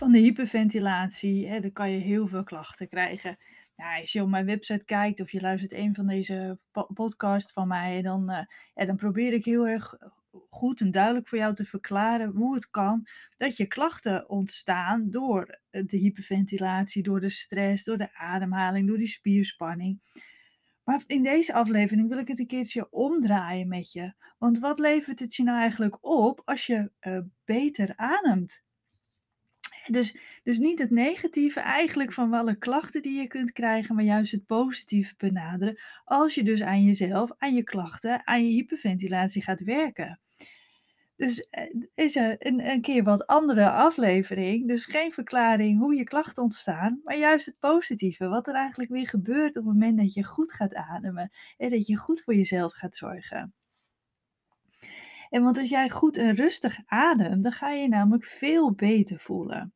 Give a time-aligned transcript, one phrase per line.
[0.00, 3.36] Van de hyperventilatie, hè, dan kan je heel veel klachten krijgen.
[3.76, 7.52] Ja, als je op mijn website kijkt of je luistert een van deze po podcast
[7.52, 8.44] van mij, dan, eh,
[8.74, 9.94] ja, dan probeer ik heel erg
[10.50, 15.60] goed en duidelijk voor jou te verklaren hoe het kan dat je klachten ontstaan door
[15.70, 20.00] eh, de hyperventilatie, door de stress, door de ademhaling, door die spierspanning.
[20.84, 24.14] Maar in deze aflevering wil ik het een keertje omdraaien met je.
[24.38, 28.68] Want wat levert het je nou eigenlijk op als je eh, beter ademt?
[29.92, 34.32] Dus, dus niet het negatieve eigenlijk van alle klachten die je kunt krijgen, maar juist
[34.32, 35.80] het positieve benaderen.
[36.04, 40.20] Als je dus aan jezelf, aan je klachten, aan je hyperventilatie gaat werken.
[41.16, 44.68] Dus eh, is er een, een keer wat andere aflevering.
[44.68, 48.28] Dus geen verklaring hoe je klachten ontstaan, maar juist het positieve.
[48.28, 51.86] Wat er eigenlijk weer gebeurt op het moment dat je goed gaat ademen en dat
[51.86, 53.54] je goed voor jezelf gaat zorgen.
[55.30, 59.18] En want als jij goed en rustig ademt, dan ga je je namelijk veel beter
[59.18, 59.72] voelen.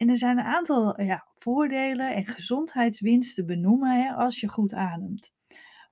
[0.00, 5.32] En er zijn een aantal ja, voordelen en gezondheidswinsten benoemen hè, als je goed ademt.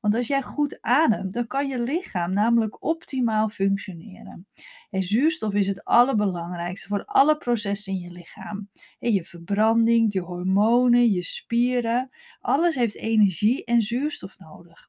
[0.00, 4.46] Want als jij goed ademt, dan kan je lichaam namelijk optimaal functioneren.
[4.90, 8.70] En zuurstof is het allerbelangrijkste voor alle processen in je lichaam.
[8.98, 12.10] En je verbranding, je hormonen, je spieren,
[12.40, 14.88] alles heeft energie en zuurstof nodig.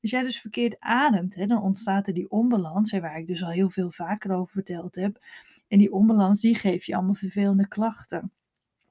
[0.00, 3.42] Als jij dus verkeerd ademt, hè, dan ontstaat er die onbalans, hè, waar ik dus
[3.42, 5.24] al heel veel vaker over verteld heb.
[5.68, 8.32] En die onbalans die geeft je allemaal vervelende klachten.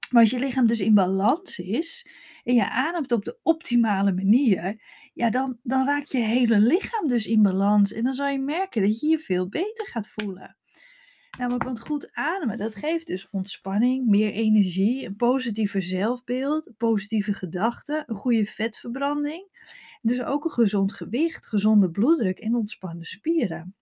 [0.10, 2.10] Maar als je lichaam dus in balans is
[2.44, 4.82] en je ademt op de optimale manier,
[5.14, 7.94] ja, dan, dan raakt je hele lichaam dus in balans.
[7.94, 10.58] En dan zal je merken dat je je veel beter gaat voelen.
[11.38, 18.04] Namelijk, want goed ademen, dat geeft dus ontspanning, meer energie, een positiever zelfbeeld, positieve gedachten,
[18.08, 19.48] een goede vetverbranding.
[20.02, 23.76] Dus ook een gezond gewicht, gezonde bloeddruk en ontspannen spieren.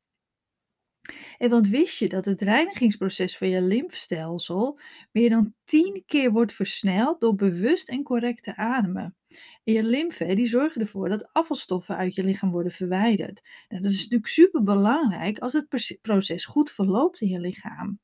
[1.37, 4.79] En want wist je dat het reinigingsproces van je lymfestelsel
[5.11, 9.15] meer dan 10 keer wordt versneld door bewust en correct te ademen?
[9.63, 13.41] En je lymfe die zorgen ervoor dat afvalstoffen uit je lichaam worden verwijderd.
[13.67, 17.99] Nou, dat is natuurlijk super belangrijk als het proces goed verloopt in je lichaam.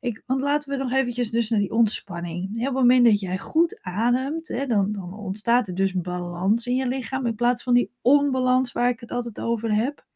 [0.00, 2.48] Ik, want laten we nog eventjes dus naar die ontspanning.
[2.56, 6.76] op het moment dat jij goed ademt, hè, dan, dan ontstaat er dus balans in
[6.76, 10.06] je lichaam in plaats van die onbalans waar ik het altijd over heb.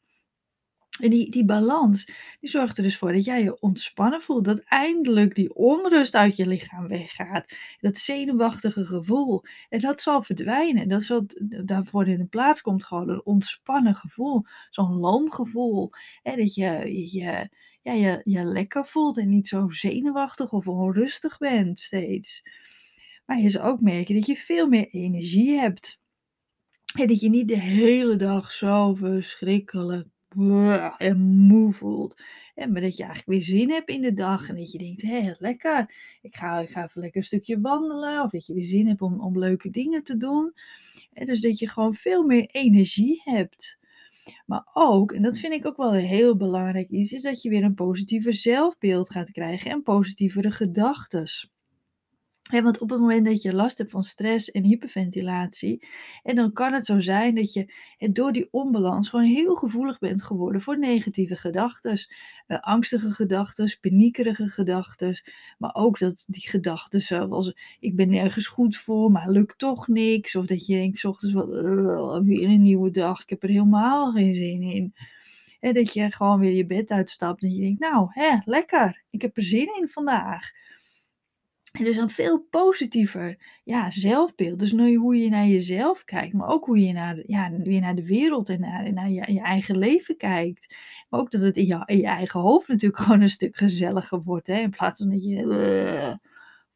[1.01, 2.05] En die, die balans,
[2.41, 4.45] die zorgt er dus voor dat jij je ontspannen voelt.
[4.45, 7.55] Dat eindelijk die onrust uit je lichaam weggaat.
[7.81, 9.43] Dat zenuwachtige gevoel.
[9.69, 10.89] En dat zal verdwijnen.
[10.89, 11.27] Dat zal,
[11.65, 14.45] daarvoor in de plaats komt gewoon een ontspannen gevoel.
[14.71, 15.91] Zo'n loom gevoel.
[16.23, 17.49] En dat je je,
[17.83, 22.43] ja, je je lekker voelt en niet zo zenuwachtig of onrustig bent steeds.
[23.27, 25.99] Maar je zal ook merken dat je veel meer energie hebt.
[26.99, 30.09] En dat je niet de hele dag zo verschrikkelijk
[30.99, 32.21] en moe voelt.
[32.55, 34.49] Maar dat je eigenlijk weer zin hebt in de dag.
[34.49, 35.95] En dat je denkt, hé, lekker.
[36.23, 38.23] Ik ga, ik ga even lekker een stukje wandelen.
[38.23, 40.53] Of dat je weer zin hebt om, om leuke dingen te doen.
[41.13, 43.81] En dus dat je gewoon veel meer energie hebt.
[44.47, 47.49] Maar ook, en dat vind ik ook wel een heel belangrijk iets, is dat je
[47.49, 51.29] weer een positiever zelfbeeld gaat krijgen en positievere gedachten
[52.51, 55.87] want op het moment dat je last hebt van stress en hyperventilatie,
[56.23, 57.73] en dan kan het zo zijn dat je
[58.11, 61.99] door die onbalans gewoon heel gevoelig bent geworden voor negatieve gedachten,
[62.49, 65.23] uh, angstige gedachten, paniekerige gedachten,
[65.59, 70.37] maar ook dat die gedachten zoals ik ben nergens goed voor, maar lukt toch niks,
[70.37, 74.13] of dat je denkt s ochtends wel, weer een nieuwe dag, ik heb er helemaal
[74.13, 74.95] geen zin in.
[75.61, 79.23] En dat je gewoon weer je bed uitstapt en je denkt, nou, hè, lekker, ik
[79.23, 80.51] heb er zin in vandaag.
[81.73, 84.59] Dus een veel positiever ja, zelfbeeld.
[84.59, 88.07] Dus hoe je naar jezelf kijkt, maar ook hoe je naar, ja, weer naar de
[88.07, 90.75] wereld en naar, naar je, eigen leven kijkt.
[91.09, 94.23] Maar ook dat het in je, in je, eigen hoofd natuurlijk gewoon een stuk gezelliger
[94.23, 94.47] wordt.
[94.47, 94.61] Hè?
[94.61, 95.35] In plaats van dat je.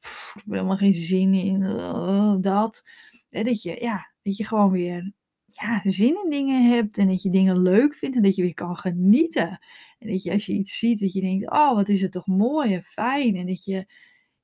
[0.00, 2.84] Ik heb helemaal geen zin in uh, dat.
[3.30, 5.12] Dat, je, ja, dat je gewoon weer
[5.46, 8.54] ja, zin in dingen hebt en dat je dingen leuk vindt en dat je weer
[8.54, 9.60] kan genieten.
[9.98, 12.26] En dat je als je iets ziet, dat je denkt: oh, wat is het toch
[12.26, 13.36] mooi en fijn.
[13.36, 13.86] En dat je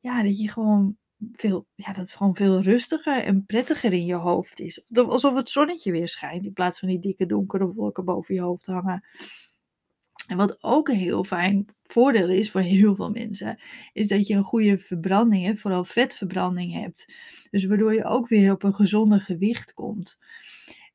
[0.01, 0.97] ja, dat je gewoon
[1.33, 4.85] veel, ja, dat het gewoon veel rustiger en prettiger in je hoofd is.
[4.93, 8.67] Alsof het zonnetje weer schijnt in plaats van die dikke donkere wolken boven je hoofd
[8.67, 9.05] hangen.
[10.29, 13.61] En wat ook een heel fijn voordeel is voor heel veel mensen,
[13.93, 17.13] is dat je een goede verbranding, vooral vetverbranding hebt.
[17.51, 20.19] Dus waardoor je ook weer op een gezonder gewicht komt.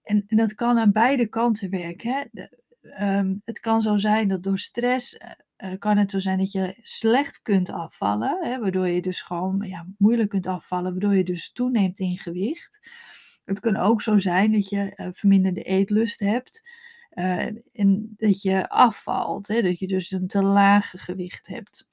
[0.04, 2.12] En, en dat kan aan beide kanten werken.
[2.12, 2.46] Hè?
[2.82, 5.32] Ehm, het kan zo zijn dat door stress eh,
[5.80, 9.88] kan het zo zijn dat je slecht kunt afvallen, hè, waardoor je dus gewoon ja,
[9.98, 12.80] moeilijk kunt afvallen, waardoor je dus toeneemt in gewicht.
[13.46, 16.64] Het kan ook zo zijn dat je uh, verminderde eetlust hebt
[17.12, 21.88] uh, en dat je afvalt, hè, dat je dus een te lage gewicht hebt.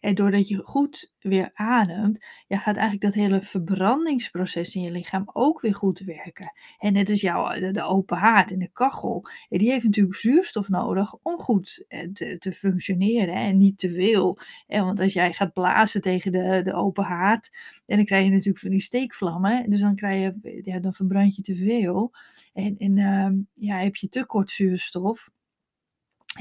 [0.00, 5.30] En doordat je goed weer ademt, ja, gaat eigenlijk dat hele verbrandingsproces in je lichaam
[5.32, 6.52] ook weer goed werken.
[6.78, 11.14] En net als jouw de, open haard en de kachel, die heeft natuurlijk zuurstof nodig
[11.22, 14.38] om goed eh, te, te functioneren en niet te veel.
[14.66, 17.50] Want als jij gaat blazen tegen de, de open haard,
[17.86, 21.36] en dan krijg je natuurlijk van die steekvlammen, dus dan, krijg je, ja, dan verbrand
[21.36, 22.12] je te veel.
[22.52, 25.30] En, en ehm, ja, heb je te kort zuurstof,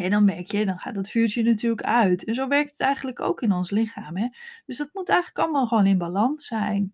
[0.03, 2.23] en dan merk je, dan gaat dat vuurtje natuurlijk uit.
[2.23, 4.17] En zo werkt het eigenlijk ook in ons lichaam.
[4.17, 4.27] Hè?
[4.65, 6.93] Dus dat moet eigenlijk allemaal gewoon in balans zijn.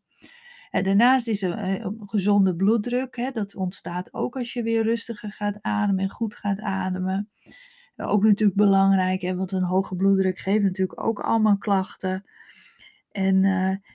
[0.69, 3.15] En daarnaast is een, eh, gezonde bloeddruk.
[3.15, 3.31] Hè?
[3.31, 7.29] Dat ontstaat ook als je weer rustiger gaat ademen en goed gaat ademen.
[7.95, 9.35] Ook natuurlijk belangrijk, hè?
[9.35, 12.25] want een hoge bloeddruk geeft natuurlijk ook allemaal klachten.
[13.11, 13.41] En,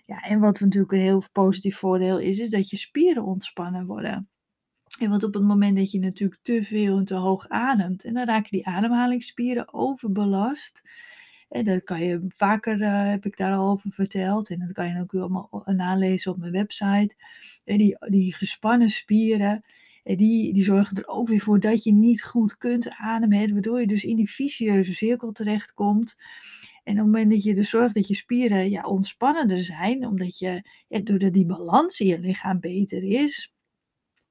[0.07, 4.29] ja, en wat natuurlijk een heel positief voordeel is, is dat je spieren ontspannen worden.
[4.99, 8.15] En want op het moment dat je natuurlijk te veel en te hoog ademt, en
[8.15, 10.83] dan raken die ademhalingsspieren overbelast.
[11.49, 14.51] En dat kan je vaker, uh, heb ik daar al over verteld.
[14.51, 17.15] En dat kan je ook allemaal nalezen op mijn website.
[17.65, 19.65] En die, die gespannen spieren,
[20.03, 23.53] en die, die zorgen er ook weer voor dat je niet goed kunt ademen.
[23.53, 26.17] Waardoor je dus in die vicieuze cirkel terechtkomt.
[26.85, 30.39] En op het moment dat je dus zorgt dat je spieren ja, ontspannender zijn, omdat
[30.39, 33.56] je, ja, doordat die balans in je lichaam beter is,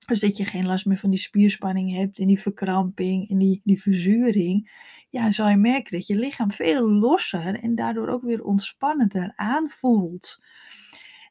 [0.07, 3.62] dus dat je geen last meer van die spierspanning hebt en die verkramping en die,
[3.63, 4.72] die verzuring.
[5.10, 10.44] Ja, zal je merken dat je lichaam veel losser en daardoor ook weer ontspannender aanvoelt.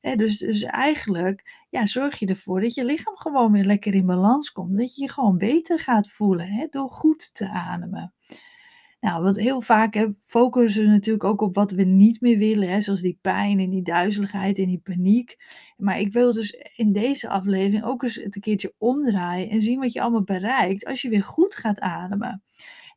[0.01, 4.53] dus, dus eigenlijk ja, zorg je ervoor dat je lichaam gewoon weer lekker in balans
[4.53, 4.79] komt.
[4.79, 8.13] Dat je je gewoon beter gaat voelen door goed te ademen.
[9.05, 12.69] Nou, want heel vaak hè, focussen we natuurlijk ook op wat we niet meer willen,
[12.69, 15.37] hè, zoals die pijn en die duizeligheid en die paniek.
[15.77, 19.81] Maar ik wil dus in deze aflevering ook eens het een keertje omdraaien en zien
[19.81, 22.43] wat je allemaal bereikt als je weer goed gaat ademen.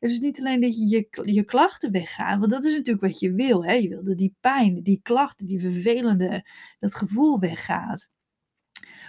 [0.00, 3.20] Het is niet alleen dat je, je je klachten weggaan, want dat is natuurlijk wat
[3.20, 3.64] je wil.
[3.64, 3.72] Hè?
[3.72, 6.44] Je dat die pijn, die klachten, die vervelende,
[6.78, 8.08] dat gevoel weggaat.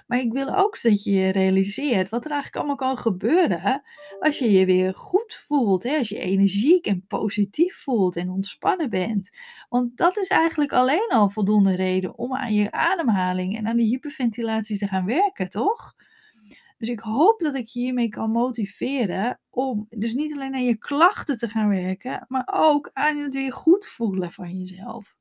[0.10, 3.84] Maar ik wil ook dat je je realiseert wat er eigenlijk allemaal kan gebeuren
[4.20, 5.84] als je je weer goed voelt.
[5.84, 5.98] Hè?
[5.98, 9.30] Als je energiek en positief voelt en ontspannen bent.
[9.70, 13.88] Want dat is eigenlijk alleen al voldoende reden om aan je ademhaling en aan die
[13.88, 15.96] hyperventilatie te gaan werken, toch?
[16.78, 20.78] Dus ik hoop dat ik je hiermee kan motiveren om dus niet alleen aan je
[20.78, 25.16] klachten te gaan werken, maar ook aan het weer goed voelen van jezelf.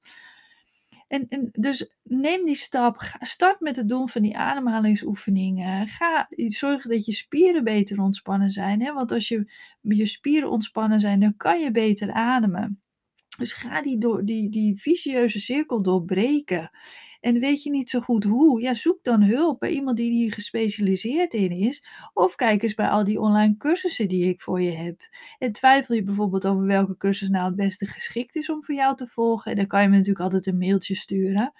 [1.09, 3.17] En, en dus neem die stap.
[3.21, 5.89] Start met het doen van die ademhalingsoefeningen.
[5.89, 8.83] Ga zorgen dat je spieren beter ontspannen zijn.
[8.83, 8.93] Hè?
[8.93, 12.83] Want als je, je spieren ontspannen zijn, dan kan je beter ademen.
[13.39, 16.71] Dus ga die, door, die, die vicieuze cirkel doorbreken.
[17.21, 18.61] En weet je niet zo goed hoe?
[18.61, 21.85] Ja, zoek dan hulp bij iemand die hier gespecialiseerd in is.
[22.13, 25.01] Of kijk eens bij al die online cursussen die ik voor je heb.
[25.39, 28.97] En twijfel je bijvoorbeeld over welke cursus nou het beste geschikt is om voor jou
[28.97, 29.51] te volgen.
[29.51, 31.53] En dan kan je me natuurlijk altijd een mailtje sturen.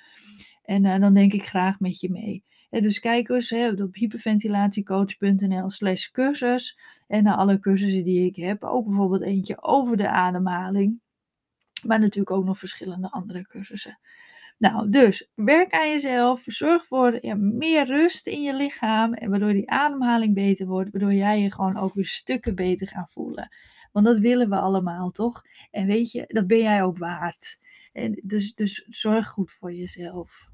[0.63, 2.45] En uh, dan denk ik graag met je mee.
[2.71, 6.79] En dus kijk eens hè, op hyperventilatiecoach.nl slash cursus.
[7.07, 8.65] En naar alle cursussen die ik heb.
[8.65, 11.01] Ook bijvoorbeeld eentje over de ademhaling.
[11.87, 13.99] Maar natuurlijk ook nog verschillende andere cursussen.
[14.59, 16.43] Nou, dus werk aan jezelf.
[16.47, 19.15] Zorg voor meer rust in je lichaam.
[19.15, 20.91] En waardoor die ademhaling beter wordt.
[20.91, 23.49] Waardoor jij je gewoon ook weer stukken beter gaat voelen.
[23.93, 25.43] Want dat willen we allemaal, toch?
[25.71, 27.59] En weet je, dat ben jij ook waard.
[27.93, 30.49] En dus, dus zorg goed voor jezelf.